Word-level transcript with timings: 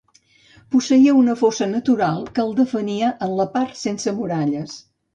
Posseïa 0.75 1.13
una 1.17 1.35
fossa 1.43 1.69
natural 1.75 2.25
que 2.39 2.45
el 2.47 2.57
defenia 2.63 3.13
en 3.29 3.39
la 3.43 3.49
part 3.59 3.81
sense 3.87 4.19
muralles. 4.21 4.79